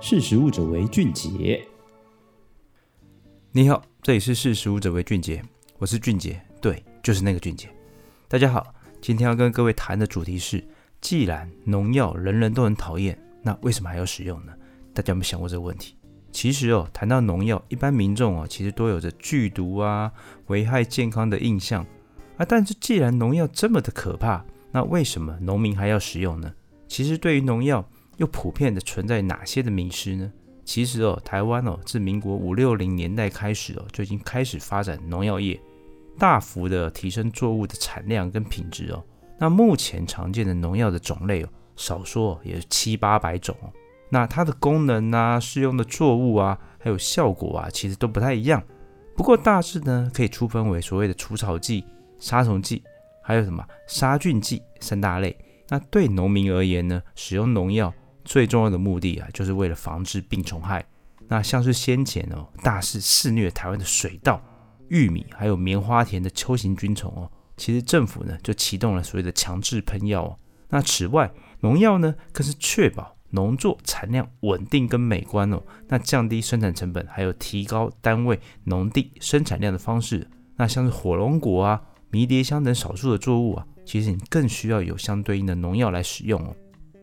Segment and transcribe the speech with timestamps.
[0.00, 1.60] 识食物者为俊杰。
[3.50, 5.42] 你好，这里是识食物者为俊杰，
[5.76, 7.68] 我是俊杰，对，就是那个俊杰。
[8.28, 10.64] 大家好，今天要跟各位谈的主题是：
[11.00, 14.52] 既然农药人人都很讨厌，那为什么还要使用呢？
[14.94, 15.96] 大家有没有想过这个问题？
[16.30, 20.12] 其实哦，谈到农药，一般民众哦，其实都有着剧毒啊、
[20.46, 21.84] 危害健康的印象
[22.36, 22.46] 啊。
[22.48, 26.54] 但是既然农药这么的可怕，那为什么农民还要使用呢？
[26.86, 27.84] 其实对于农药，
[28.18, 30.30] 又普遍的存在哪些的迷失呢？
[30.64, 35.58] 其实哦，台湾哦，自民国五六零年代开始哦，就已经开始发展农药业，
[36.18, 39.02] 大幅的提升作物的产量跟品质哦。
[39.38, 43.72] 那目前常见的农药的种类哦，少说也是七八百种哦。
[44.10, 48.62] 那它的功能啊、适用的作物啊，还有效果啊，其实都不太一样。
[49.16, 51.84] 不过大致呢，可以粗分为所谓的除草剂、
[52.18, 52.82] 杀虫剂，
[53.22, 55.34] 还有什么杀菌剂三大类。
[55.68, 57.92] 那对农民而言呢，使用农药。
[58.28, 60.84] 最重要的目的啊，就是为了防治病虫害。
[61.28, 64.38] 那像是先前哦，大肆肆虐台湾的水稻、
[64.88, 70.38] 玉米，还有棉花田的秋行菌虫哦，其实政府呢就启动了所谓的强制喷药哦。
[70.68, 80.28] 那此外，农药呢更是确保农作产量稳定跟美观哦，那降低生产成本，还有提高单位农地生产量的方式。
[80.56, 81.80] 那像是火龙果啊、
[82.10, 86.54] 迷迭香等少数的作物啊，其实你更需要有相对应的农药来使用哦。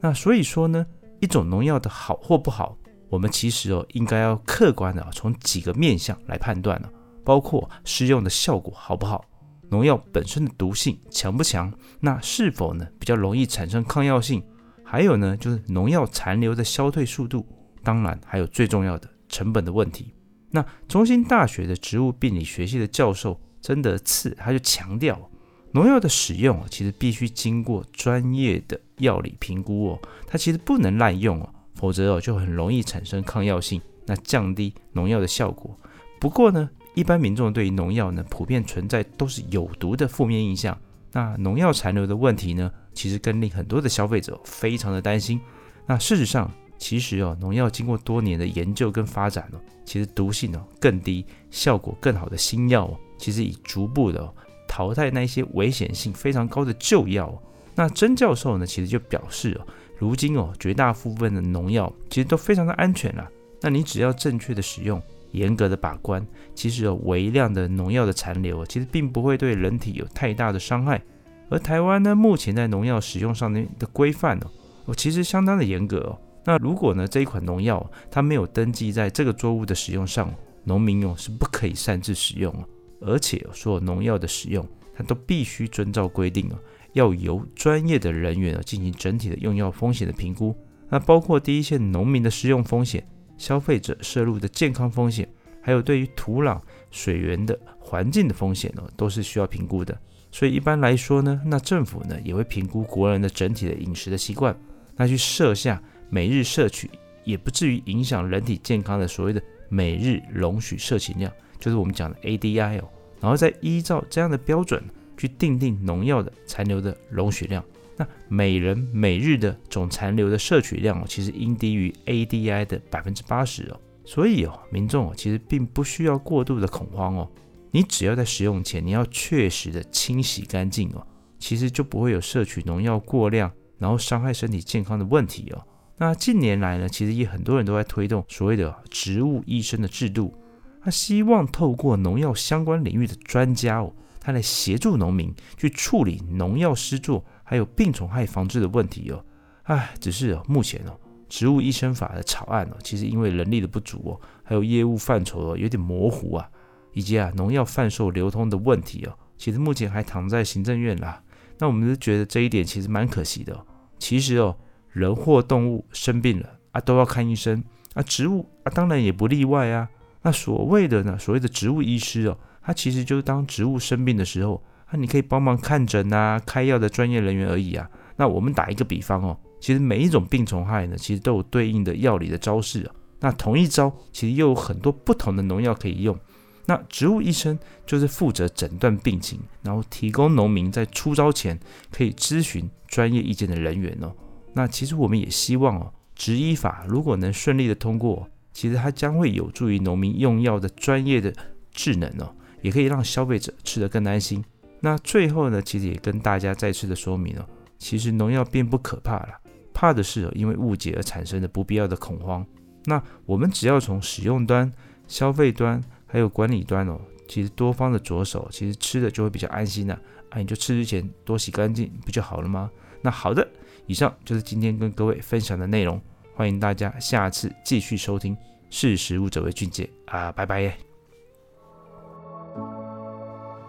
[0.00, 0.86] 那所以说呢，
[1.20, 2.76] 一种农药的好或不好，
[3.08, 6.88] 我们其实哦应该要客观的从几个面向来判断呢，
[7.24, 9.24] 包括施用的效果好不好，
[9.68, 14.42] 农药本身的毒性强不强，那是否呢比较容易产生抗药性，
[14.84, 17.46] 还有呢就是农药残留的消退速度，
[17.82, 20.14] 当然还有最重要的成本的问题。
[20.50, 25.30] 那中心大学的植物病理学系的教授曾德次他就强调。
[25.72, 35.78] 农药的使用其实必须经过专业的药理评估哦，它其实不能滥用哦，否则哦就很容易产生抗药性，那降低农药的效果。
[36.18, 40.76] 不过呢，一般民众对于农药呢，普遍存在都是有毒的负面印象。
[41.12, 45.40] 那农药残留的问题呢，其实更令很多的消费者非常的担心。
[45.86, 54.34] 那事实上，其实哦，农药经过多年的研究跟发展哦，其实毒性哦更低，效果更好的新药，其实已逐步的。
[54.80, 57.30] 淘汰那些危险性非常高的旧药。
[57.74, 59.66] 那曾教授呢，其实就表示哦，
[59.98, 63.28] 如今哦，绝大部分的农药其实都非常的安全了。
[63.60, 65.00] 那你只要正确的使用，
[65.32, 71.02] 严格的把关，其实有微量的农药的残留，其实并不会对人体有太大的伤害。
[71.50, 74.46] 而台湾呢，目前在农药使用上的规范哦，
[74.86, 76.18] 哦，其实相当的严格哦。
[76.46, 82.64] 那如果呢，这一款农药它没有登记在这个作物的使用上，农民哦是不可以擅自使用哦。
[83.00, 86.58] 而且所有农药的使用，它都必须遵照规定哦，
[86.92, 90.54] 要由专业的人员啊进行整体的用药风险的评估。
[90.88, 93.06] 那包括第一线农民的食用风险、
[93.38, 95.28] 消费者摄入的健康风险，
[95.62, 96.60] 还有对于土壤、
[96.90, 99.98] 水源的环境的风险哦，都是需要评估的。
[100.32, 104.56] 所以一般来说呢，那政府呢也会评估国人的整体的饮食的习惯，
[104.96, 106.90] 那去设下每日摄取
[107.24, 111.32] 也不至于影响人体健康的所谓的每日容许摄取量。
[111.60, 112.88] 就是我们讲的 ADI 哦，
[113.20, 114.82] 然后再依照这样的标准
[115.16, 117.62] 去定定农药的残留的容许量。
[117.96, 123.78] 那每人每日的总残留的摄取量哦，其实应低于 ADI 的百分之八十哦。
[124.06, 127.30] 所以哦，民众哦，其实并不需要过度的恐慌哦。
[127.70, 131.06] 你只要在使用前，你要确实的清洗干净哦，
[131.38, 135.62] 其实就不会有摄取农药过量，然后伤害身体健康的问题哦。
[135.98, 140.34] 那近年来呢，其实也很多人都在推动所谓的植物医生的制度。
[140.82, 149.24] 他希望透过农药相关领域的专家哦，他来协助农民去处理农药施作还有病虫害防治的问题哦。
[149.64, 150.98] 唉，只是，目前哦，
[151.28, 156.48] 植物医生法的草案哦，其实因为人力的不足哦，还有业务范畴哦有点模糊啊，
[156.92, 161.22] 以及啊农药贩售流通的问题哦，其实目前还躺在行政院啦。
[161.58, 163.64] 那我们就觉得这一点其实蛮可惜的。
[163.98, 164.56] 其实哦，
[164.90, 167.62] 人或动物生病了啊，都要看医生
[167.94, 169.88] 啊，植物啊当然也不例外啊。
[170.22, 174.62] 那所谓的呢，所谓的植物医师哦，他其实就是当植物生病的时候，
[174.92, 177.88] 那你可以帮忙看诊啊、开药的专业人员而已啊。
[178.16, 182.94] 那我们打一个比方哦，其实每一种病虫害呢，其实都有对应的药理的招式啊。
[183.20, 186.18] 那同一招，其实又有很多不同的农药可以用。
[186.66, 191.58] 那植物医生就是负责诊断病情，然后提供农民在出招前
[191.90, 194.12] 可以咨询专业意见的人员哦。
[194.52, 198.28] 那其实我们也希望哦，植医法如果能顺利的通过。
[198.52, 201.32] 其实它将会有助于农民用药的专业的
[201.72, 204.44] 智能哦，也可以让消费者吃得更安心。
[204.80, 207.46] 那最后呢，其实也跟大家再次的说明哦，
[207.78, 209.40] 其实农药并不可怕了，
[209.72, 212.44] 怕的是因为误解而产生的不必要的恐慌。
[212.86, 214.72] 那我们只要从使用端、
[215.06, 216.98] 消费端还有管理端哦，
[217.28, 219.94] 其实多方的着手，其实吃的就会比较安心了。
[220.30, 222.70] 啊，你就吃之前多洗干净不就好了吗？
[223.02, 223.46] 那好的，
[223.86, 226.00] 以上就是今天跟各位分享的内容。
[226.34, 228.36] 欢迎大家下次继续收听
[228.70, 229.88] 识时务者为俊杰。
[230.06, 230.76] 啊拜拜耶。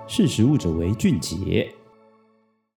[0.07, 1.73] 识时务者为俊杰。